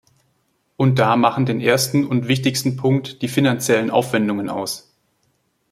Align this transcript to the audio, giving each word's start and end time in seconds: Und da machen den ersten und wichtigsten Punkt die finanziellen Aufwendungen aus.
Und 0.77 0.97
da 0.97 1.15
machen 1.15 1.45
den 1.45 1.61
ersten 1.61 2.07
und 2.07 2.27
wichtigsten 2.27 2.75
Punkt 2.75 3.21
die 3.21 3.27
finanziellen 3.27 3.91
Aufwendungen 3.91 4.49
aus. 4.49 4.91